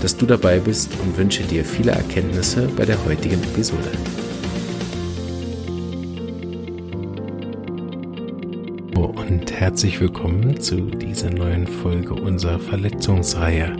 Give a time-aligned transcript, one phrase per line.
[0.00, 3.90] dass du dabei bist und wünsche dir viele Erkenntnisse bei der heutigen Episode.
[8.94, 13.76] Und herzlich willkommen zu dieser neuen Folge unserer Verletzungsreihe.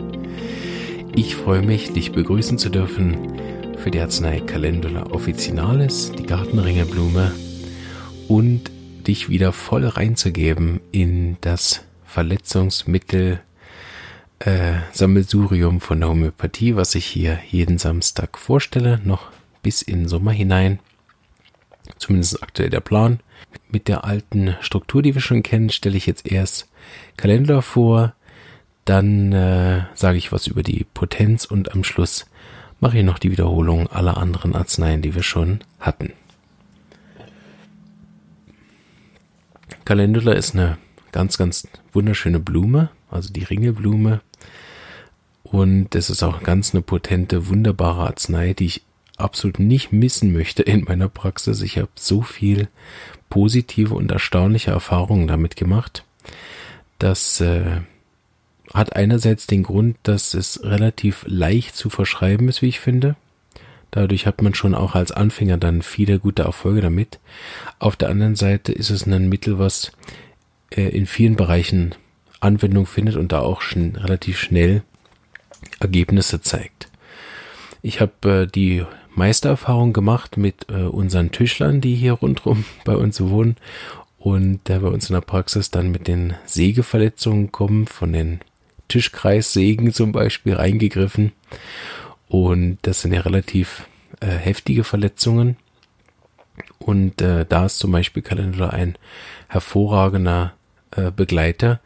[1.15, 3.17] Ich freue mich, dich begrüßen zu dürfen
[3.77, 7.31] für die Arznei Calendula officinalis, die Gartenringelblume
[8.27, 8.71] und
[9.07, 13.41] dich wieder voll reinzugeben in das Verletzungsmittel
[14.45, 20.07] äh, Sammelsurium von der Homöopathie, was ich hier jeden Samstag vorstelle, noch bis in den
[20.07, 20.79] Sommer hinein.
[21.97, 23.19] Zumindest aktuell der Plan.
[23.69, 26.67] Mit der alten Struktur, die wir schon kennen, stelle ich jetzt erst
[27.17, 28.13] Kalender vor,
[28.85, 32.25] dann äh, sage ich was über die Potenz und am Schluss
[32.79, 36.13] mache ich noch die Wiederholung aller anderen Arzneien, die wir schon hatten.
[39.85, 40.77] Calendula ist eine
[41.11, 44.21] ganz, ganz wunderschöne Blume, also die Ringelblume.
[45.51, 48.81] Und es ist auch ganz eine potente, wunderbare Arznei, die ich
[49.17, 51.61] absolut nicht missen möchte in meiner Praxis.
[51.61, 52.69] Ich habe so viel
[53.29, 56.05] positive und erstaunliche Erfahrungen damit gemacht.
[56.99, 57.81] Das äh,
[58.73, 63.17] hat einerseits den Grund, dass es relativ leicht zu verschreiben ist, wie ich finde.
[63.91, 67.19] Dadurch hat man schon auch als Anfänger dann viele gute Erfolge damit.
[67.77, 69.91] Auf der anderen Seite ist es ein Mittel, was
[70.69, 71.93] äh, in vielen Bereichen
[72.39, 74.83] Anwendung findet und da auch schon relativ schnell
[75.79, 76.89] Ergebnisse zeigt.
[77.81, 83.21] Ich habe äh, die Meistererfahrung gemacht mit äh, unseren Tischlern, die hier rundherum bei uns
[83.21, 83.57] wohnen
[84.17, 88.39] und äh, bei uns in der Praxis dann mit den Sägeverletzungen kommen, von den
[88.87, 91.31] Tischkreissägen zum Beispiel reingegriffen.
[92.27, 93.87] Und das sind ja relativ
[94.19, 95.57] äh, heftige Verletzungen.
[96.77, 98.97] Und äh, da ist zum Beispiel Kalender ein
[99.47, 100.53] hervorragender
[100.91, 101.79] äh, Begleiter,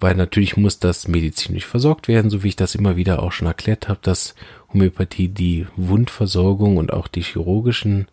[0.00, 3.46] weil natürlich muss das medizinisch versorgt werden, so wie ich das immer wieder auch schon
[3.46, 4.34] erklärt habe, dass
[4.72, 8.08] Homöopathie die Wundversorgung und auch die chirurgischen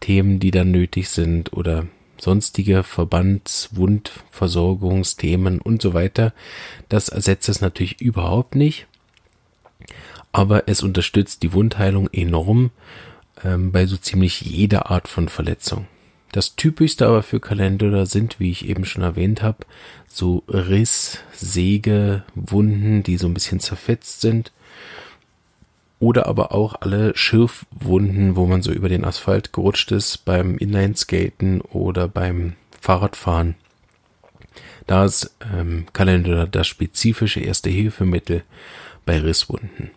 [0.00, 1.86] Themen, die dann nötig sind oder
[2.18, 6.32] sonstige Verbandswundversorgungsthemen und so weiter,
[6.88, 8.86] das ersetzt es natürlich überhaupt nicht,
[10.32, 12.70] aber es unterstützt die Wundheilung enorm
[13.44, 15.86] ähm, bei so ziemlich jeder Art von Verletzung.
[16.32, 19.64] Das typischste aber für Kalender sind, wie ich eben schon erwähnt habe,
[20.06, 24.52] so Riss, Säge, Wunden, die so ein bisschen zerfetzt sind.
[25.98, 31.62] Oder aber auch alle Schürfwunden, wo man so über den Asphalt gerutscht ist beim Inlineskaten
[31.62, 33.54] oder beim Fahrradfahren.
[34.86, 38.42] Da ist ähm, Calendula das spezifische Erste-Hilfemittel
[39.06, 39.90] bei Risswunden.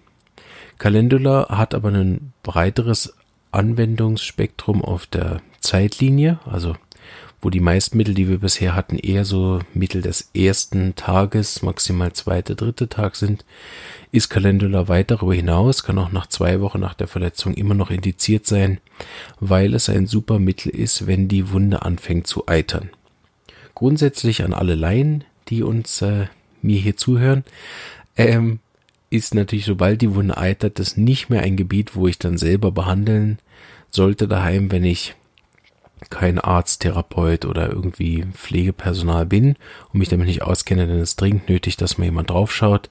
[0.78, 3.14] Calendula hat aber ein breiteres
[3.52, 6.76] Anwendungsspektrum auf der Zeitlinie, also
[7.42, 12.12] wo die meisten Mittel, die wir bisher hatten, eher so Mittel des ersten Tages, maximal
[12.12, 13.46] zweite, dritte Tag sind,
[14.12, 17.92] ist Calendula weit darüber hinaus, kann auch nach zwei Wochen nach der Verletzung immer noch
[17.92, 18.80] indiziert sein,
[19.40, 22.90] weil es ein super Mittel ist, wenn die Wunde anfängt zu eitern.
[23.74, 26.28] Grundsätzlich an alle Laien, die uns äh,
[26.62, 27.46] mir hier zuhören,
[28.18, 28.60] ähm,
[29.10, 32.72] ist natürlich, sobald die Wunde eitert, das nicht mehr ein Gebiet, wo ich dann selber
[32.72, 33.40] behandeln
[33.92, 35.16] sollte daheim, wenn ich
[36.10, 39.56] kein Arzt, Therapeut oder irgendwie Pflegepersonal bin
[39.92, 42.90] und mich damit nicht auskenne, dann ist dringend nötig, dass mal jemand draufschaut,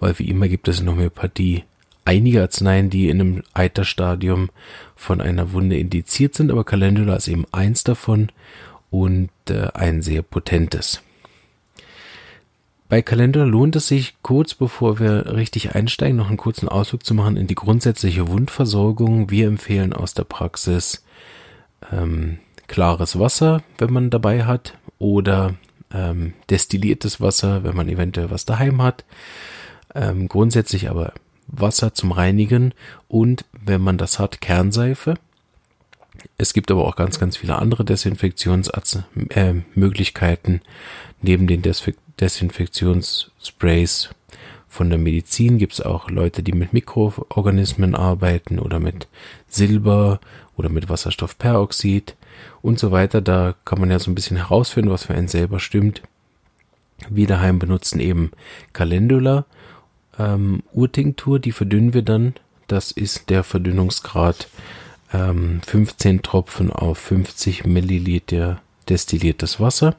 [0.00, 1.64] weil wie immer gibt es in Homöopathie
[2.04, 4.50] einige Arzneien, die in einem Eiterstadium
[4.94, 8.30] von einer Wunde indiziert sind, aber Calendula ist eben eins davon
[8.90, 11.02] und äh, ein sehr potentes.
[12.88, 17.14] Bei Kalender lohnt es sich, kurz bevor wir richtig einsteigen, noch einen kurzen Ausflug zu
[17.14, 19.28] machen in die grundsätzliche Wundversorgung.
[19.28, 21.04] Wir empfehlen aus der Praxis
[21.92, 25.54] ähm, klares Wasser, wenn man dabei hat, oder
[25.92, 29.04] ähm, destilliertes Wasser, wenn man eventuell was daheim hat.
[29.94, 31.14] Ähm, grundsätzlich aber
[31.46, 32.74] Wasser zum Reinigen
[33.08, 35.14] und wenn man das hat, Kernseife.
[36.38, 40.60] Es gibt aber auch ganz, ganz viele andere Desinfektionsmöglichkeiten äh,
[41.22, 44.10] neben den Desinfektions Desinfektionssprays
[44.68, 49.06] von der Medizin gibt es auch Leute, die mit Mikroorganismen arbeiten oder mit
[49.48, 50.20] Silber
[50.56, 52.16] oder mit Wasserstoffperoxid
[52.62, 53.20] und so weiter.
[53.20, 56.02] Da kann man ja so ein bisschen herausfinden, was für einen selber stimmt.
[57.08, 58.32] Wir daheim benutzen eben
[58.72, 59.44] Calendula
[60.18, 62.34] ähm, Urtinktur, die verdünnen wir dann.
[62.68, 64.48] Das ist der Verdünnungsgrad
[65.12, 69.96] ähm, 15 Tropfen auf 50 Milliliter destilliertes Wasser.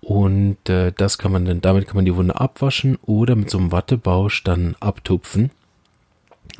[0.00, 3.58] Und äh, das kann man dann, damit kann man die Wunde abwaschen oder mit so
[3.58, 5.50] einem Wattebausch dann abtupfen.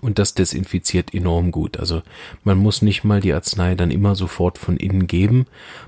[0.00, 1.78] Und das desinfiziert enorm gut.
[1.78, 2.02] Also
[2.44, 5.46] man muss nicht mal die Arznei dann immer sofort von innen geben.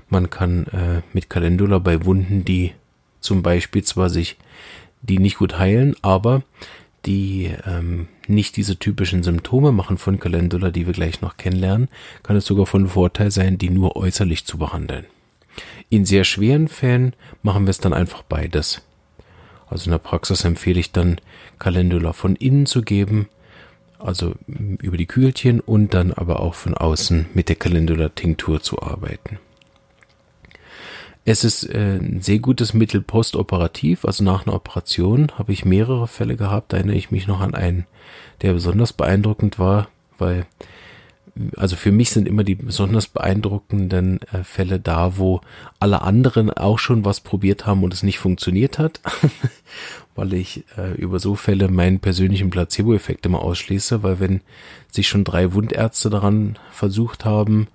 [0.09, 2.73] Man kann äh, mit Calendula bei Wunden, die
[3.19, 4.37] zum Beispiel zwar sich,
[5.01, 6.43] die nicht gut heilen, aber
[7.05, 11.87] die ähm, nicht diese typischen Symptome machen von Calendula, die wir gleich noch kennenlernen,
[12.23, 15.05] kann es sogar von Vorteil sein, die nur äußerlich zu behandeln.
[15.89, 18.81] In sehr schweren Fällen machen wir es dann einfach beides.
[19.67, 21.19] Also in der Praxis empfehle ich dann
[21.57, 23.27] Calendula von innen zu geben,
[23.99, 29.39] also über die Kügelchen und dann aber auch von außen mit der Calendula-Tinktur zu arbeiten.
[31.25, 36.07] Es ist äh, ein sehr gutes Mittel postoperativ, also nach einer Operation habe ich mehrere
[36.07, 36.73] Fälle gehabt.
[36.73, 37.85] Da erinnere ich mich noch an einen,
[38.41, 40.47] der besonders beeindruckend war, weil
[41.55, 45.41] also für mich sind immer die besonders beeindruckenden äh, Fälle da, wo
[45.79, 48.99] alle anderen auch schon was probiert haben und es nicht funktioniert hat,
[50.15, 54.41] weil ich äh, über so Fälle meinen persönlichen Placebo-Effekt immer ausschließe, weil wenn
[54.91, 57.67] sich schon drei Wundärzte daran versucht haben,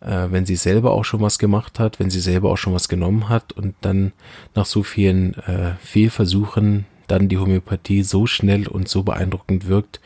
[0.00, 2.88] äh, wenn sie selber auch schon was gemacht hat, wenn sie selber auch schon was
[2.88, 4.12] genommen hat und dann
[4.54, 10.00] nach so vielen äh, Fehlversuchen dann die Homöopathie so schnell und so beeindruckend wirkt,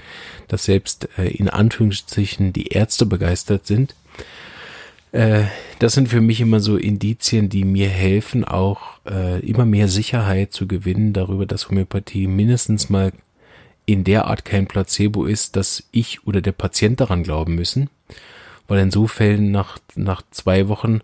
[0.48, 3.94] dass selbst äh, in Anführungszeichen die Ärzte begeistert sind.
[5.14, 5.44] Äh,
[5.78, 10.52] das sind für mich immer so Indizien, die mir helfen, auch äh, immer mehr Sicherheit
[10.52, 13.12] zu gewinnen darüber, dass Homöopathie mindestens mal
[13.86, 17.90] in der Art kein Placebo ist, dass ich oder der Patient daran glauben müssen
[18.68, 21.00] weil in so Fällen nach, nach zwei Wochen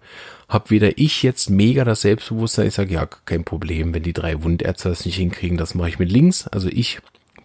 [0.49, 2.69] habe wieder ich jetzt mega das Selbstbewusstsein.
[2.69, 5.99] Ich sage, ja, kein Problem, wenn die drei Wundärzte das nicht hinkriegen, das mache ich
[5.99, 6.49] mit links.
[6.49, 7.01] Also ich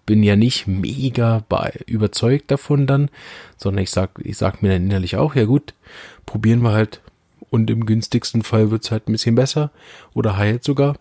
[0.06, 1.44] bin ja nicht mega
[1.88, 3.10] überzeugt davon dann,
[3.58, 5.74] sondern ich sag, ich sag mir dann innerlich auch, ja gut,
[6.25, 7.01] probieren wir halt
[7.50, 9.72] und im günstigsten Fall wird's halt ein bisschen besser
[10.13, 10.98] oder heilt sogar.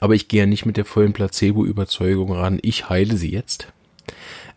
[0.00, 3.68] Aber ich gehe ja nicht mit der vollen Placebo-Überzeugung ran, ich heile sie jetzt.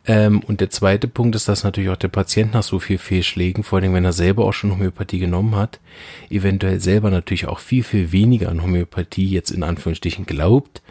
[0.05, 3.63] Ähm, und der zweite Punkt ist, dass natürlich auch der Patient nach so viel Fehlschlägen,
[3.63, 5.79] vor allem wenn er selber auch schon Homöopathie genommen hat,
[6.29, 10.81] eventuell selber natürlich auch viel, viel weniger an Homöopathie jetzt in Anführungsstrichen glaubt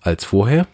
[0.00, 0.66] als vorher.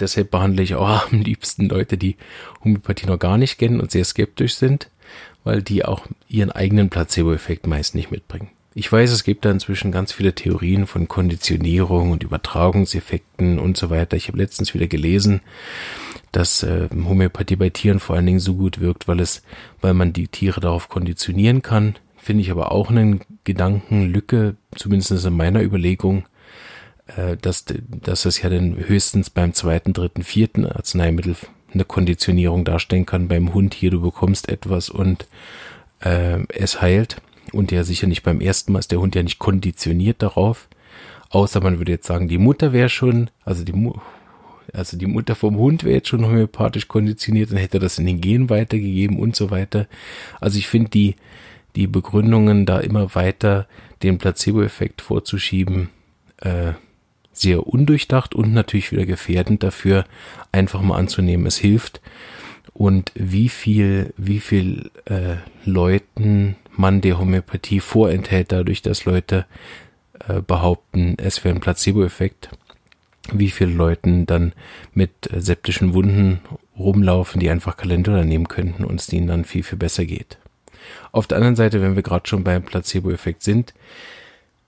[0.00, 2.16] Deshalb behandle ich auch am liebsten Leute, die
[2.64, 4.88] Homöopathie noch gar nicht kennen und sehr skeptisch sind,
[5.44, 8.50] weil die auch ihren eigenen Placebo-Effekt meist nicht mitbringen.
[8.74, 13.90] Ich weiß, es gibt da inzwischen ganz viele Theorien von Konditionierung und Übertragungseffekten und so
[13.90, 14.16] weiter.
[14.16, 15.42] Ich habe letztens wieder gelesen,
[16.32, 19.42] dass äh, Homöopathie bei Tieren vor allen Dingen so gut wirkt, weil es,
[19.82, 21.96] weil man die Tiere darauf konditionieren kann.
[22.16, 26.24] Finde ich aber auch eine Gedankenlücke, zumindest in meiner Überlegung,
[27.16, 31.36] äh, dass, dass es ja dann höchstens beim zweiten, dritten, vierten Arzneimittel
[31.74, 33.28] eine Konditionierung darstellen kann.
[33.28, 35.26] Beim Hund hier, du bekommst etwas und
[36.00, 37.20] äh, es heilt.
[37.52, 40.68] Und ja sicher nicht beim ersten Mal ist der Hund ja nicht konditioniert darauf.
[41.30, 43.94] Außer man würde jetzt sagen, die Mutter wäre schon, also die Mu
[44.72, 48.20] also die Mutter vom Hund wäre jetzt schon homöopathisch konditioniert, dann hätte das in den
[48.20, 49.86] Gen weitergegeben und so weiter.
[50.40, 51.16] Also ich finde die,
[51.76, 53.66] die Begründungen da immer weiter
[54.02, 55.90] den Placebo-Effekt vorzuschieben,
[56.38, 56.72] äh,
[57.32, 60.04] sehr undurchdacht und natürlich wieder gefährdend dafür,
[60.52, 62.00] einfach mal anzunehmen, es hilft.
[62.74, 69.46] Und wie viel, wie viel äh, Leuten man der Homöopathie vorenthält, dadurch, dass Leute
[70.28, 72.50] äh, behaupten, es wäre ein Placebo-Effekt.
[73.32, 74.52] Wie viele Leuten dann
[74.94, 76.40] mit äh, septischen Wunden
[76.78, 80.38] rumlaufen, die einfach Kalender nehmen könnten und es ihnen dann viel, viel besser geht.
[81.12, 83.74] Auf der anderen Seite, wenn wir gerade schon beim Placebo-Effekt sind,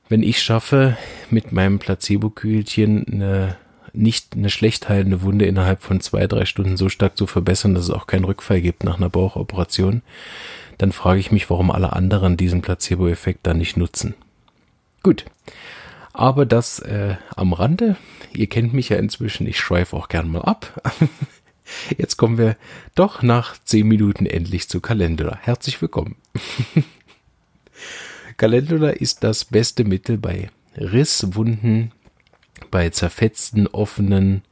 [0.08, 0.96] wenn ich schaffe,
[1.30, 3.56] mit meinem Placebo-Kühlchen eine,
[3.92, 7.84] nicht eine schlecht heilende Wunde innerhalb von zwei, drei Stunden so stark zu verbessern, dass
[7.84, 10.02] es auch keinen Rückfall gibt nach einer Bauchoperation,
[10.78, 14.14] dann frage ich mich, warum alle anderen diesen Placebo-Effekt dann nicht nutzen.
[15.02, 15.24] Gut.
[16.12, 17.96] Aber das äh, am Rande.
[18.32, 20.80] Ihr kennt mich ja inzwischen, ich schweife auch gern mal ab.
[21.98, 22.56] Jetzt kommen wir
[22.94, 25.38] doch nach zehn Minuten endlich zu Calendula.
[25.42, 26.16] Herzlich willkommen.
[28.36, 31.92] Calendula ist das beste Mittel bei Risswunden,
[32.70, 34.42] bei zerfetzten, offenen,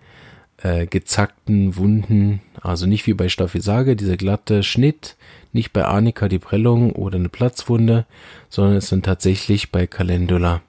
[0.59, 5.17] äh, gezackten Wunden, also nicht wie bei Staphysage, dieser glatte Schnitt,
[5.53, 8.07] nicht bei Arnika die Prellung oder eine Platzwunde,
[8.49, 10.63] sondern es sind tatsächlich bei Calendula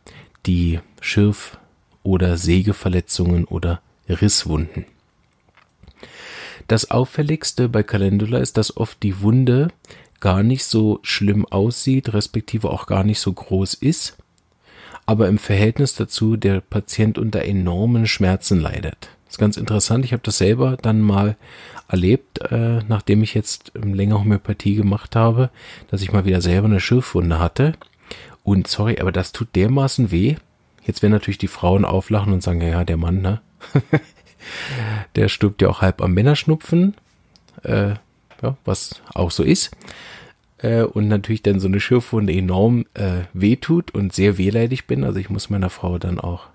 [0.46, 1.58] die Schirf-
[2.02, 4.86] oder Sägeverletzungen oder Risswunden.
[6.68, 9.70] Das auffälligste bei Calendula ist, dass oft die Wunde
[10.24, 14.16] gar nicht so schlimm aussieht, respektive auch gar nicht so groß ist,
[15.06, 19.10] aber im Verhältnis dazu der Patient unter enormen Schmerzen leidet.
[19.26, 20.06] Das ist ganz interessant.
[20.06, 21.36] Ich habe das selber dann mal
[21.90, 25.50] erlebt, äh, nachdem ich jetzt länger Homöopathie gemacht habe,
[25.92, 27.74] dass ich mal wieder selber eine Schürfwunde hatte.
[28.46, 30.38] Und sorry, aber das tut dermaßen weh.
[30.86, 33.42] Jetzt werden natürlich die Frauen auflachen und sagen, ja, ja der Mann, ne?
[35.18, 36.96] der stirbt ja auch halb am Männerschnupfen,
[37.64, 37.96] äh,
[38.44, 39.72] ja, was auch so ist.
[40.60, 45.04] Äh, und natürlich dann so eine Schürfwunde enorm äh, wehtut und sehr wehleidig bin.
[45.04, 46.48] Also ich muss meiner Frau dann auch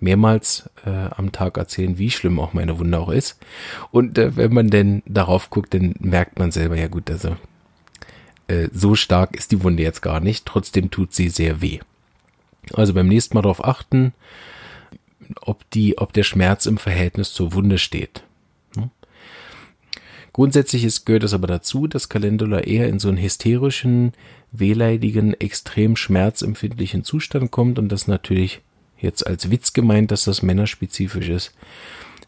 [0.00, 3.38] mehrmals äh, am Tag erzählen, wie schlimm auch meine Wunde auch ist.
[3.90, 7.36] Und äh, wenn man denn darauf guckt, dann merkt man selber, ja gut, also
[8.48, 10.44] äh, so stark ist die Wunde jetzt gar nicht.
[10.44, 11.78] Trotzdem tut sie sehr weh.
[12.74, 14.12] Also beim nächsten Mal darauf achten,
[15.40, 18.22] ob die, ob der Schmerz im Verhältnis zur Wunde steht.
[20.32, 24.12] Grundsätzlich ist, gehört es aber dazu, dass Calendula eher in so einen hysterischen,
[24.50, 28.60] wehleidigen, extrem schmerzempfindlichen Zustand kommt und das natürlich
[28.98, 31.54] jetzt als Witz gemeint, dass das männerspezifisch ist.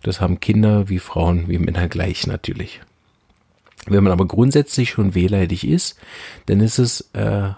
[0.02, 2.80] Das haben Kinder wie Frauen wie Männer gleich natürlich.
[3.86, 5.98] Wenn man aber grundsätzlich schon wehleidig ist,
[6.46, 7.50] dann ist es äh,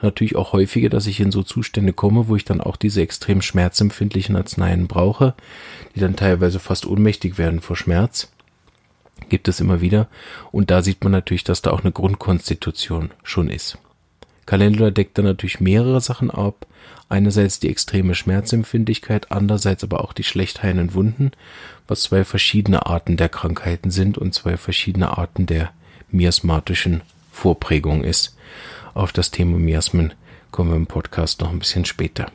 [0.00, 3.42] natürlich auch häufiger, dass ich in so Zustände komme, wo ich dann auch diese extrem
[3.42, 5.34] schmerzempfindlichen Arzneien brauche,
[5.94, 8.30] die dann teilweise fast ohnmächtig werden vor Schmerz.
[9.28, 10.08] Gibt es immer wieder.
[10.52, 13.78] Und da sieht man natürlich, dass da auch eine Grundkonstitution schon ist.
[14.46, 16.66] Calendula deckt dann natürlich mehrere Sachen ab.
[17.08, 21.32] Einerseits die extreme Schmerzempfindlichkeit, andererseits aber auch die schlecht heilenden Wunden,
[21.86, 25.70] was zwei verschiedene Arten der Krankheiten sind und zwei verschiedene Arten der
[26.10, 27.02] miasmatischen
[27.32, 28.36] Vorprägung ist.
[28.94, 30.12] Auf das Thema Miasmen
[30.50, 32.30] kommen wir im Podcast noch ein bisschen später.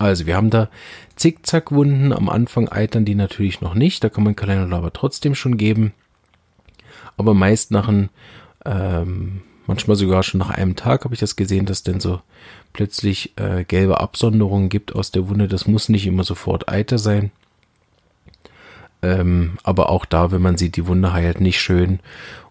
[0.00, 0.70] Also, wir haben da
[1.16, 2.12] Zickzackwunden.
[2.12, 4.02] Am Anfang eitern die natürlich noch nicht.
[4.02, 5.92] Da kann man Calendula aber trotzdem schon geben.
[7.18, 8.08] Aber meist nach einem
[8.64, 12.20] ähm, manchmal sogar schon nach einem Tag habe ich das gesehen, dass denn so
[12.72, 15.48] plötzlich äh, gelbe Absonderungen gibt aus der Wunde.
[15.48, 17.30] Das muss nicht immer sofort Eiter sein.
[19.02, 22.00] Ähm, aber auch da, wenn man sieht, die Wunde heilt nicht schön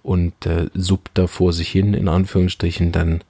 [0.04, 3.24] und äh, suppt da vor sich hin, in Anführungsstrichen, dann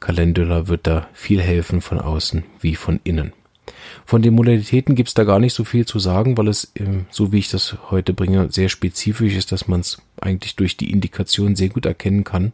[0.00, 3.32] Calendula wird da viel helfen von außen wie von innen.
[4.06, 7.32] Von den Modalitäten gibt's da gar nicht so viel zu sagen, weil es, ähm, so
[7.32, 11.56] wie ich das heute bringe, sehr spezifisch ist, dass man es eigentlich durch die Indikation
[11.56, 12.52] sehr gut erkennen kann.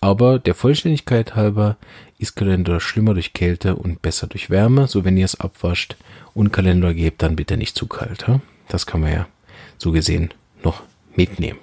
[0.00, 1.76] Aber der Vollständigkeit halber
[2.18, 4.86] ist Kalender schlimmer durch Kälte und besser durch Wärme.
[4.88, 5.96] So wenn ihr es abwascht
[6.32, 8.24] und Kalender gebt, dann bitte nicht zu kalt.
[8.68, 9.26] Das kann man ja
[9.76, 10.30] so gesehen
[10.62, 10.82] noch
[11.16, 11.58] mitnehmen.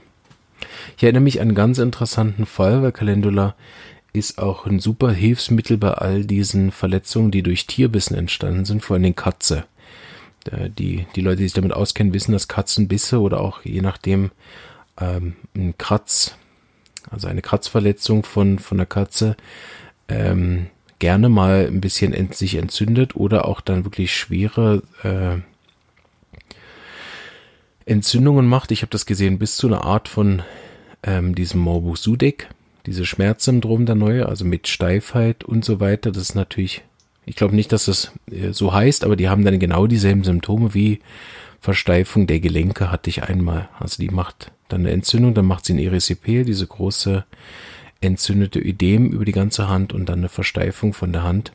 [0.97, 3.55] Ich erinnere mich an einen ganz interessanten Fall, weil Calendula
[4.17, 8.95] ist auch ein super Hilfsmittel bei all diesen Verletzungen, die durch Tierbissen entstanden sind, vor
[8.95, 9.65] allem den Katze.
[10.77, 14.31] Die, die Leute, die sich damit auskennen, wissen, dass Katzenbisse oder auch je nachdem
[14.99, 16.37] ähm, ein Kratz,
[17.09, 19.35] also eine Kratzverletzung von, von der Katze,
[20.07, 20.67] ähm,
[20.99, 25.37] gerne mal ein bisschen ent, sich entzündet oder auch dann wirklich schwere äh,
[27.85, 28.71] Entzündungen macht.
[28.71, 30.43] Ich habe das gesehen bis zu einer Art von
[31.03, 32.49] ähm, diesem Morbus Sudeck,
[32.87, 36.11] diese Schmerzsyndrom der neue, also mit Steifheit und so weiter.
[36.11, 36.83] Das ist natürlich,
[37.25, 40.73] ich glaube nicht, dass das äh, so heißt, aber die haben dann genau dieselben Symptome
[40.73, 40.99] wie
[41.59, 43.69] Versteifung der Gelenke hatte ich einmal.
[43.79, 47.25] Also die macht dann eine Entzündung, dann macht sie ein Erysipeal, diese große
[47.99, 51.51] entzündete Ödem über die ganze Hand und dann eine Versteifung von der Hand.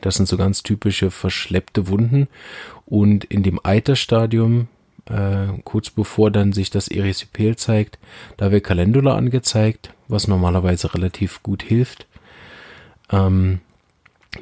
[0.00, 2.28] Das sind so ganz typische verschleppte Wunden.
[2.86, 4.68] Und in dem Eiterstadium,
[5.08, 7.98] äh, kurz bevor dann sich das Erysipeal zeigt,
[8.36, 12.06] da wird Calendula angezeigt, was normalerweise relativ gut hilft,
[13.10, 13.60] ähm,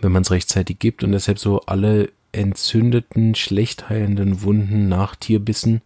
[0.01, 1.05] wenn man es rechtzeitig gibt.
[1.05, 5.83] Und deshalb so alle entzündeten, schlecht heilenden Wunden nach Tierbissen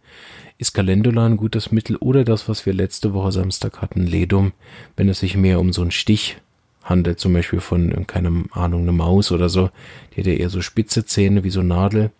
[0.57, 4.53] ist Calendula ein gutes Mittel oder das, was wir letzte Woche Samstag hatten, Ledum,
[4.95, 6.37] wenn es sich mehr um so einen Stich
[6.83, 9.69] handelt, zum Beispiel von, keine Ahnung, eine Maus oder so,
[10.13, 12.11] die hat ja eher so spitze Zähne wie so Nadel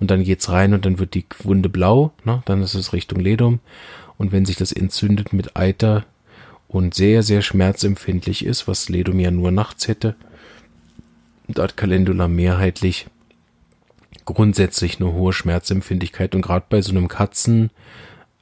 [0.00, 2.42] und dann geht's rein und dann wird die Wunde blau, ne?
[2.46, 3.60] dann ist es Richtung Ledum
[4.16, 6.04] und wenn sich das entzündet mit Eiter
[6.68, 10.14] und sehr, sehr schmerzempfindlich ist, was Ledum ja nur nachts hätte,
[11.48, 13.06] da hat Calendula mehrheitlich
[14.26, 17.70] grundsätzlich eine hohe Schmerzempfindlichkeit und gerade bei so einem Katzenbiss,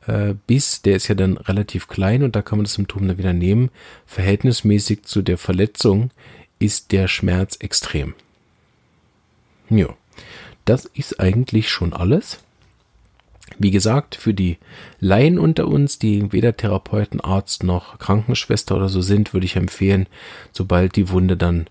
[0.08, 3.32] äh, der ist ja dann relativ klein und da kann man das Symptom dann wieder
[3.32, 3.70] nehmen,
[4.06, 6.10] verhältnismäßig zu der Verletzung
[6.58, 8.14] ist der Schmerz extrem.
[9.68, 9.88] Ja,
[10.66, 12.40] das ist eigentlich schon alles.
[13.58, 14.58] Wie gesagt, für die
[15.00, 20.06] Laien unter uns, die weder Therapeuten, Arzt noch Krankenschwester oder so sind, würde ich empfehlen,
[20.52, 21.66] sobald die Wunde dann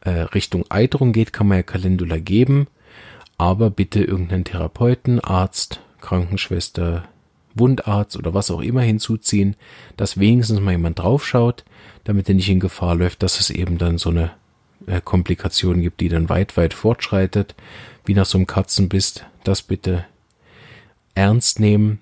[0.00, 2.66] äh, Richtung Eiterung geht, kann man ja Calendula geben
[3.38, 7.04] aber bitte irgendeinen Therapeuten, Arzt, Krankenschwester,
[7.54, 9.56] Wundarzt oder was auch immer hinzuziehen,
[9.96, 11.64] dass wenigstens mal jemand draufschaut,
[12.04, 14.32] damit er nicht in Gefahr läuft, dass es eben dann so eine
[14.88, 17.54] äh, Komplikation gibt, die dann weit, weit fortschreitet,
[18.04, 19.22] wie nach so einem Katzenbiss.
[19.44, 20.04] Das bitte
[21.14, 22.00] ernst nehmen,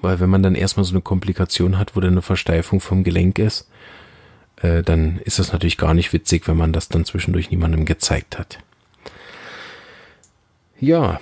[0.00, 3.38] weil wenn man dann erstmal so eine Komplikation hat, wo dann eine Versteifung vom Gelenk
[3.38, 3.68] ist,
[4.62, 8.38] äh, dann ist das natürlich gar nicht witzig, wenn man das dann zwischendurch niemandem gezeigt
[8.38, 8.58] hat.
[10.80, 11.20] Ja,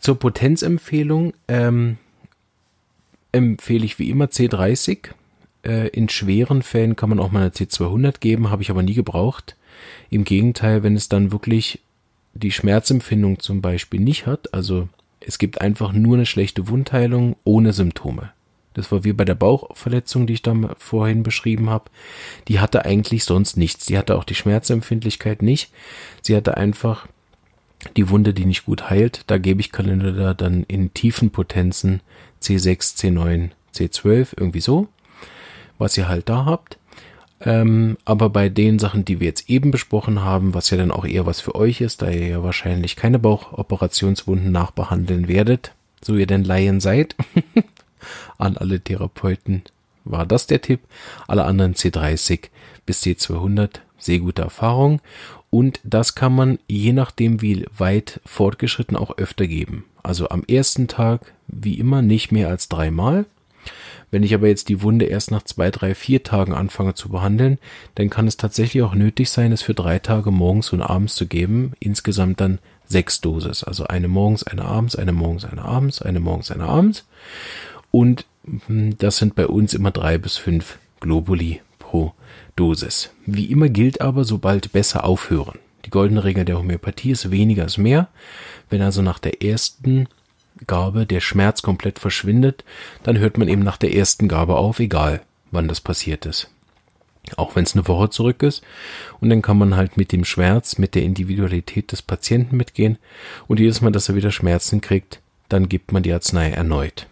[0.00, 1.98] zur Potenzempfehlung ähm,
[3.32, 5.10] empfehle ich wie immer C30.
[5.62, 8.94] Äh, in schweren Fällen kann man auch mal eine C200 geben, habe ich aber nie
[8.94, 9.56] gebraucht.
[10.10, 11.80] Im Gegenteil, wenn es dann wirklich
[12.34, 14.88] die Schmerzempfindung zum Beispiel nicht hat, also
[15.20, 18.30] es gibt einfach nur eine schlechte Wundheilung ohne Symptome.
[18.74, 21.90] Das war wie bei der Bauchverletzung, die ich da vorhin beschrieben habe.
[22.48, 23.86] Die hatte eigentlich sonst nichts.
[23.86, 25.72] Die hatte auch die Schmerzempfindlichkeit nicht.
[26.22, 27.08] Sie hatte einfach
[27.96, 29.22] die Wunde, die nicht gut heilt.
[29.26, 32.00] Da gebe ich Kalender dann in tiefen Potenzen
[32.40, 34.88] C6, C9, C12, irgendwie so,
[35.78, 36.78] was ihr halt da habt.
[37.42, 41.06] Ähm, aber bei den Sachen, die wir jetzt eben besprochen haben, was ja dann auch
[41.06, 46.26] eher was für euch ist, da ihr ja wahrscheinlich keine Bauchoperationswunden nachbehandeln werdet, so ihr
[46.26, 47.16] denn Laien seid,
[48.38, 49.62] an alle Therapeuten
[50.04, 50.80] war das der Tipp.
[51.28, 52.48] Alle anderen C30
[52.86, 55.00] bis C200, sehr gute Erfahrung.
[55.50, 59.84] Und das kann man je nachdem, wie weit fortgeschritten, auch öfter geben.
[60.02, 63.26] Also am ersten Tag, wie immer, nicht mehr als dreimal.
[64.10, 67.58] Wenn ich aber jetzt die Wunde erst nach zwei, drei, vier Tagen anfange zu behandeln,
[67.94, 71.26] dann kann es tatsächlich auch nötig sein, es für drei Tage morgens und abends zu
[71.26, 71.72] geben.
[71.78, 73.62] Insgesamt dann sechs Dosis.
[73.62, 77.06] Also eine morgens, eine abends, eine morgens, eine abends, eine morgens, eine abends.
[77.90, 78.26] Und
[78.66, 82.12] hm, das sind bei uns immer drei bis fünf Globuli pro
[82.56, 83.10] Dosis.
[83.26, 85.58] Wie immer gilt aber, sobald besser aufhören.
[85.84, 88.08] Die goldene Regel der Homöopathie ist weniger ist mehr.
[88.68, 90.08] Wenn also nach der ersten
[90.66, 92.64] Gabe der Schmerz komplett verschwindet,
[93.02, 96.48] dann hört man eben nach der ersten Gabe auf, egal wann das passiert ist.
[97.36, 98.62] Auch wenn es eine Woche zurück ist.
[99.20, 102.98] Und dann kann man halt mit dem Schmerz, mit der Individualität des Patienten mitgehen.
[103.46, 107.06] Und jedes Mal, dass er wieder Schmerzen kriegt, dann gibt man die Arznei erneut.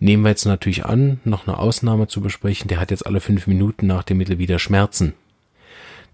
[0.00, 3.46] Nehmen wir jetzt natürlich an, noch eine Ausnahme zu besprechen, der hat jetzt alle fünf
[3.46, 5.14] Minuten nach dem Mittel wieder Schmerzen.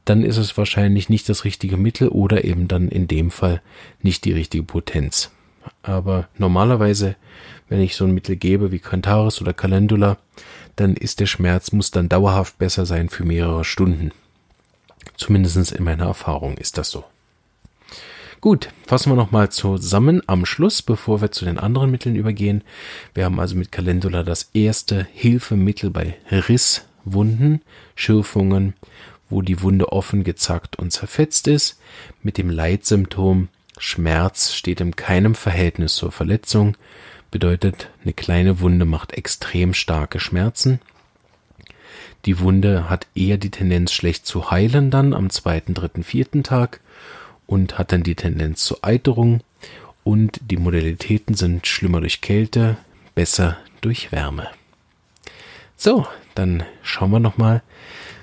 [0.04, 3.60] Dann ist es wahrscheinlich nicht das richtige Mittel oder eben dann in dem Fall
[4.00, 5.30] nicht die richtige Potenz.
[5.82, 7.16] Aber normalerweise,
[7.68, 10.18] wenn ich so ein Mittel gebe wie Cantaris oder Calendula,
[10.76, 14.12] dann ist der Schmerz, muss dann dauerhaft besser sein für mehrere Stunden.
[15.16, 17.04] Zumindest in meiner Erfahrung ist das so.
[18.40, 22.62] Gut, fassen wir nochmal zusammen am Schluss, bevor wir zu den anderen Mitteln übergehen.
[23.12, 27.62] Wir haben also mit Calendula das erste Hilfemittel bei Risswunden,
[27.96, 28.74] Schürfungen,
[29.28, 31.80] wo die Wunde offen gezackt und zerfetzt ist.
[32.22, 36.76] Mit dem Leitsymptom Schmerz steht in keinem Verhältnis zur Verletzung,
[37.30, 40.80] bedeutet eine kleine Wunde macht extrem starke Schmerzen.
[42.24, 46.80] Die Wunde hat eher die Tendenz schlecht zu heilen dann am zweiten, dritten, vierten Tag
[47.46, 49.40] und hat dann die Tendenz zur Eiterung
[50.04, 52.76] und die Modalitäten sind schlimmer durch Kälte,
[53.14, 54.48] besser durch Wärme.
[55.76, 57.62] So, dann schauen wir nochmal,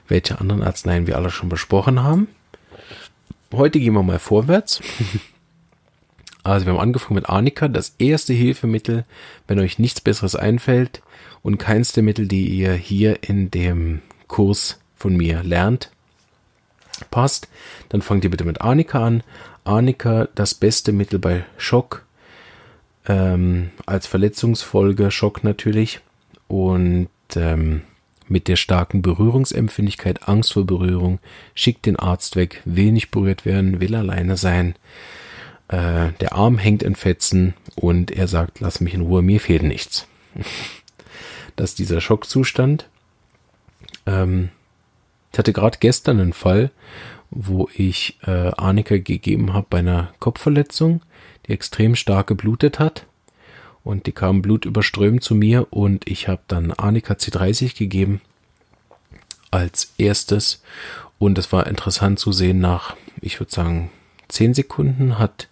[0.07, 2.27] welche anderen Arzneien wir alle schon besprochen haben.
[3.53, 4.81] Heute gehen wir mal vorwärts.
[6.45, 9.03] Also wir haben angefangen mit Arnika, das erste Hilfemittel,
[9.47, 11.01] wenn euch nichts Besseres einfällt
[11.41, 15.89] und keins der Mittel, die ihr hier in dem Kurs von mir lernt,
[17.09, 17.47] passt,
[17.89, 19.23] dann fangt ihr bitte mit Arnika an.
[19.63, 22.05] Arnika, das beste Mittel bei Schock,
[23.07, 26.01] ähm, als Verletzungsfolge, Schock natürlich.
[26.47, 27.81] Und ähm,
[28.27, 31.17] mit der starken Berührungsempfindlichkeit, Angst vor Berührung,
[31.55, 34.75] schickt den Arzt weg, will nicht berührt werden, will alleine sein.
[35.67, 39.63] Äh, der Arm hängt in Fetzen und er sagt, lass mich in Ruhe, mir fehlt
[39.63, 40.07] nichts.
[41.55, 42.87] das ist dieser Schockzustand.
[44.05, 44.49] Ähm,
[45.31, 46.71] ich hatte gerade gestern einen Fall,
[47.31, 51.01] wo ich äh, Arnika gegeben habe bei einer Kopfverletzung,
[51.45, 53.05] die extrem stark geblutet hat.
[53.83, 58.21] Und die kam blutüberströmt zu mir und ich habe dann Arnika C30 gegeben
[59.51, 60.63] als erstes.
[61.19, 63.91] Und es war interessant zu sehen, nach, ich würde sagen,
[64.35, 65.49] zehn Sekunden hat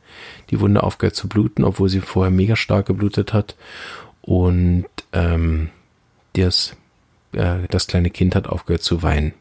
[0.51, 3.55] die Wunde aufgehört zu bluten, obwohl sie vorher mega stark geblutet hat.
[4.21, 5.69] Und ähm,
[6.33, 6.75] das,
[7.33, 9.33] äh, das kleine Kind hat aufgehört zu weinen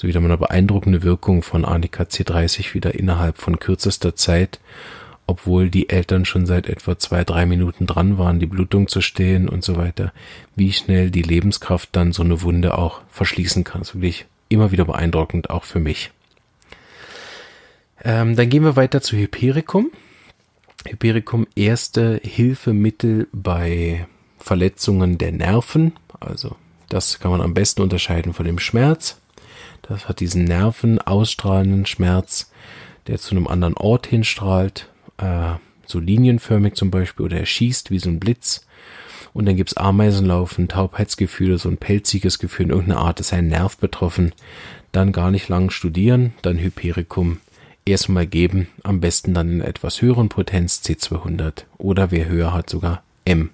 [0.00, 4.58] so wieder mal eine beeindruckende Wirkung von Arnika C30 wieder innerhalb von kürzester Zeit,
[5.26, 9.46] obwohl die Eltern schon seit etwa zwei, drei Minuten dran waren, die Blutung zu stehen
[9.46, 10.12] und so weiter,
[10.56, 13.82] wie schnell die Lebenskraft dann so eine Wunde auch verschließen kann.
[13.82, 16.10] Das ist wirklich immer wieder beeindruckend, auch für mich.
[18.02, 19.90] Ähm, dann gehen wir weiter zu Hypericum.
[20.86, 24.06] Hypericum erste Hilfemittel bei
[24.38, 25.92] Verletzungen der Nerven.
[26.18, 26.56] Also
[26.88, 29.20] das kann man am besten unterscheiden von dem Schmerz.
[29.82, 32.50] Das hat diesen Nerven ausstrahlenden Schmerz,
[33.06, 34.88] der zu einem anderen Ort hinstrahlt.
[35.18, 35.54] Äh,
[35.86, 38.66] so linienförmig zum Beispiel, oder er schießt wie so ein Blitz.
[39.32, 43.76] Und dann gibt's Ameisenlaufen, Taubheitsgefühle, so ein pelziges Gefühl, in irgendeiner Art ist ein Nerv
[43.76, 44.32] betroffen.
[44.92, 47.38] Dann gar nicht lang studieren, dann Hypericum
[47.84, 53.02] erstmal geben, am besten dann in etwas höheren Potenz C200 oder wer höher hat sogar
[53.24, 53.50] M.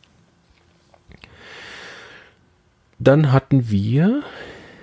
[2.99, 4.23] Dann hatten wir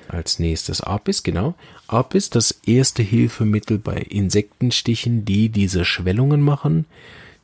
[0.07, 1.55] als nächstes Apis, genau.
[1.87, 6.85] Apis, das erste Hilfemittel bei Insektenstichen, die diese Schwellungen machen.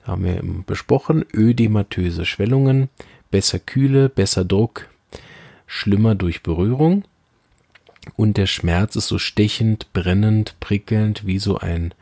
[0.03, 1.25] Haben wir besprochen.
[1.33, 2.89] Ödematöse Schwellungen,
[3.31, 4.87] besser Kühle, besser Druck,
[5.67, 7.03] schlimmer durch Berührung.
[8.15, 11.93] Und der Schmerz ist so stechend, brennend, prickelnd wie so ein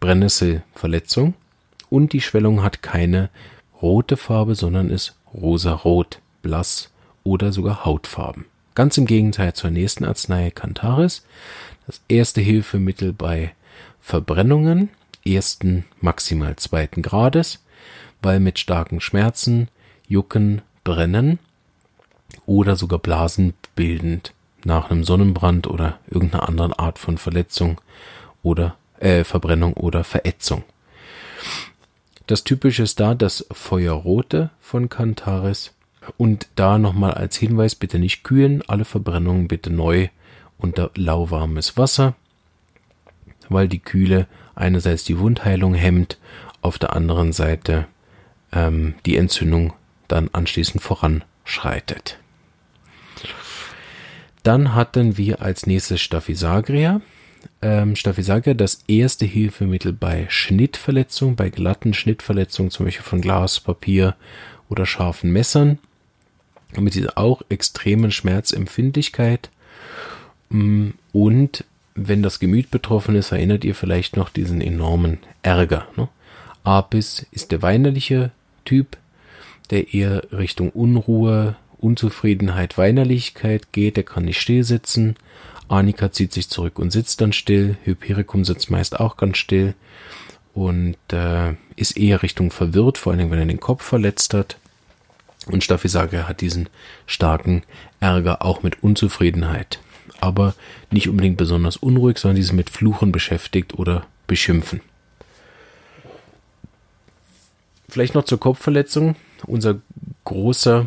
[0.00, 1.34] Brennnesselverletzung.
[1.90, 3.30] Und die Schwellung hat keine
[3.80, 6.90] rote Farbe, sondern ist rosarot, blass
[7.24, 8.44] oder sogar Hautfarben.
[8.74, 11.24] Ganz im Gegenteil zur nächsten Arznei Cantaris.
[11.86, 13.52] Das erste Hilfemittel bei
[14.00, 14.90] Verbrennungen
[15.24, 17.62] ersten, maximal zweiten Grades,
[18.22, 19.68] weil mit starken Schmerzen,
[20.08, 21.38] Jucken, Brennen
[22.46, 24.32] oder sogar Blasen bildend
[24.68, 27.80] nach einem Sonnenbrand oder irgendeiner anderen Art von Verletzung
[28.42, 30.62] oder äh, Verbrennung oder Verätzung.
[32.28, 35.74] Das typische ist da das Feuerrote von Cantaris
[36.18, 40.08] und da nochmal als Hinweis bitte nicht kühlen, alle Verbrennungen bitte neu
[40.58, 42.14] unter lauwarmes Wasser,
[43.48, 46.18] weil die Kühle einerseits die Wundheilung hemmt,
[46.60, 47.86] auf der anderen Seite
[48.52, 49.72] ähm, die Entzündung
[50.08, 52.18] dann anschließend voranschreitet.
[54.42, 57.00] Dann hatten wir als nächstes Staphysagria.
[57.62, 64.16] Ähm, Staphysagria, das erste Hilfemittel bei Schnittverletzungen, bei glatten Schnittverletzungen, zum Beispiel von Glas, Papier
[64.68, 65.78] oder scharfen Messern.
[66.76, 69.50] Mit dieser auch extremen Schmerzempfindlichkeit.
[70.50, 75.88] Mm, und wenn das Gemüt betroffen ist, erinnert ihr vielleicht noch diesen enormen Ärger.
[75.96, 76.08] Ne?
[76.62, 78.30] Apis ist der weinerliche
[78.64, 78.96] Typ,
[79.70, 85.16] der eher Richtung Unruhe, Unzufriedenheit, Weinerlichkeit geht, der kann nicht still sitzen.
[85.68, 87.76] Anika zieht sich zurück und sitzt dann still.
[87.84, 89.74] Hypericum sitzt meist auch ganz still
[90.54, 94.58] und äh, ist eher Richtung verwirrt, vor allem wenn er den Kopf verletzt hat.
[95.46, 96.68] Und Staphysagria hat diesen
[97.06, 97.62] starken
[98.00, 99.78] Ärger auch mit Unzufriedenheit
[100.20, 100.54] aber
[100.90, 104.80] nicht unbedingt besonders unruhig, sondern die sind mit Fluchen beschäftigt oder beschimpfen.
[107.88, 109.16] Vielleicht noch zur Kopfverletzung.
[109.46, 109.80] Unser
[110.24, 110.86] großer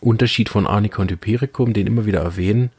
[0.00, 2.70] Unterschied von Arnika und Hypericum, den immer wieder erwähnen,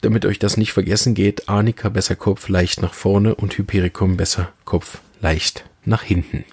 [0.00, 1.48] damit euch das nicht vergessen geht.
[1.48, 6.44] Arnika besser Kopf leicht nach vorne und Hypericum besser Kopf leicht nach hinten.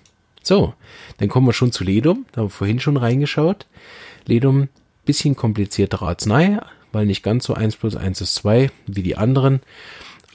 [0.43, 0.73] So,
[1.17, 2.25] dann kommen wir schon zu Ledum.
[2.31, 3.65] Da haben wir vorhin schon reingeschaut.
[4.25, 4.69] Ledum,
[5.03, 6.59] bisschen kompliziertere Arznei,
[6.91, 9.61] weil nicht ganz so 1 plus 1 ist 2 wie die anderen.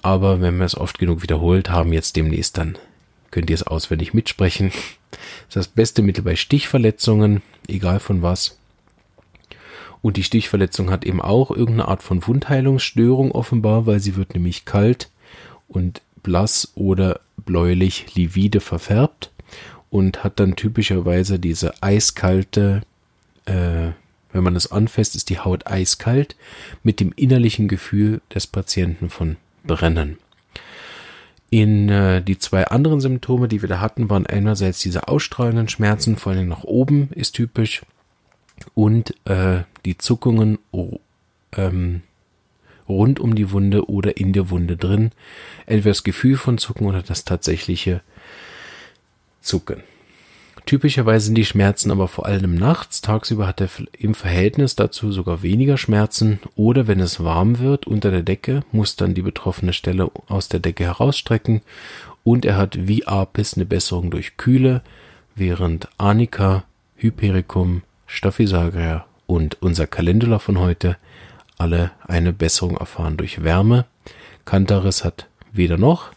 [0.02, 2.76] Aber wenn man es oft genug wiederholt haben, jetzt demnächst, dann
[3.30, 4.72] könnt ihr es auswendig mitsprechen.
[5.52, 8.58] Das beste Mittel bei Stichverletzungen, egal von was.
[10.02, 14.64] Und die Stichverletzung hat eben auch irgendeine Art von Wundheilungsstörung offenbar, weil sie wird nämlich
[14.64, 15.10] kalt
[15.68, 19.30] und blass oder bläulich livide verfärbt
[19.90, 22.82] und hat dann typischerweise diese eiskalte
[23.46, 23.92] äh,
[24.32, 26.36] wenn man es anfasst, ist die Haut eiskalt
[26.82, 30.18] mit dem innerlichen Gefühl des Patienten von Brennen.
[31.50, 36.16] In äh, die zwei anderen Symptome, die wir da hatten, waren einerseits diese ausstrahlenden Schmerzen,
[36.16, 37.82] vor allem nach oben ist typisch,
[38.74, 40.98] und äh, die Zuckungen oh,
[41.56, 42.02] ähm,
[42.88, 45.10] rund um die Wunde oder in der Wunde drin.
[45.66, 48.02] Entweder das Gefühl von Zucken oder das tatsächliche
[49.40, 49.82] Zucken.
[50.66, 53.00] Typischerweise sind die Schmerzen aber vor allem nachts.
[53.00, 53.68] Tagsüber hat er
[53.98, 56.40] im Verhältnis dazu sogar weniger Schmerzen.
[56.54, 60.60] Oder wenn es warm wird unter der Decke, muss dann die betroffene Stelle aus der
[60.60, 61.62] Decke herausstrecken.
[62.24, 64.82] Und er hat wie Apis eine Besserung durch Kühle,
[65.34, 66.64] während Anika,
[66.96, 70.96] Hypericum, Staphysagria und unser Calendula von heute
[71.56, 73.86] alle eine Besserung erfahren durch Wärme.
[74.44, 76.10] Cantaris hat weder noch,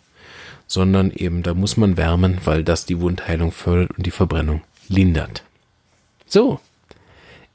[0.74, 5.44] sondern eben da muss man wärmen, weil das die Wundheilung fördert und die Verbrennung lindert.
[6.26, 6.60] So,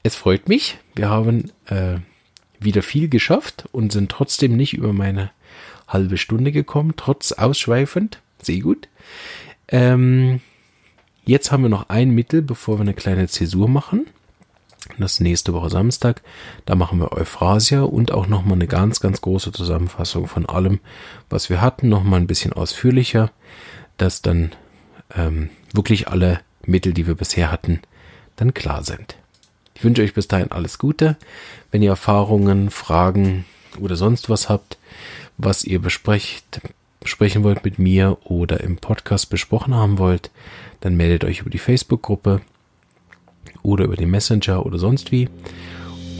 [0.03, 0.77] es freut mich.
[0.95, 1.97] Wir haben äh,
[2.61, 5.31] wieder viel geschafft und sind trotzdem nicht über meine
[5.85, 8.21] halbe Stunde gekommen, trotz ausschweifend.
[8.41, 8.87] Sehr gut.
[9.67, 10.39] Ähm,
[11.25, 14.07] jetzt haben wir noch ein Mittel, bevor wir eine kleine Zäsur machen.
[14.97, 16.21] Das nächste Woche Samstag.
[16.65, 20.79] Da machen wir Euphrasia und auch nochmal eine ganz, ganz große Zusammenfassung von allem,
[21.29, 21.89] was wir hatten.
[21.89, 23.31] Nochmal ein bisschen ausführlicher,
[23.97, 24.51] dass dann
[25.15, 27.81] ähm, wirklich alle Mittel, die wir bisher hatten,
[28.35, 29.15] dann klar sind.
[29.75, 31.17] Ich wünsche euch bis dahin alles Gute.
[31.71, 33.45] Wenn ihr Erfahrungen, Fragen
[33.79, 34.77] oder sonst was habt,
[35.37, 36.61] was ihr besprecht,
[36.99, 40.31] besprechen wollt mit mir oder im Podcast besprochen haben wollt,
[40.81, 42.41] dann meldet euch über die Facebook-Gruppe
[43.69, 45.29] oder über den Messenger oder sonst wie.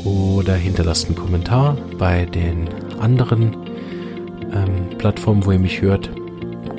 [0.05, 3.55] Oder hinterlasst einen Kommentar bei den anderen
[4.53, 6.09] ähm, Plattformen, wo ihr mich hört.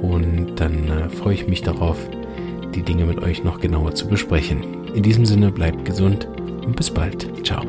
[0.02, 1.98] Und dann äh, freue ich mich darauf,
[2.74, 4.87] die Dinge mit euch noch genauer zu besprechen.
[4.94, 6.26] In diesem Sinne bleibt gesund
[6.64, 7.28] und bis bald.
[7.44, 7.62] Ciao.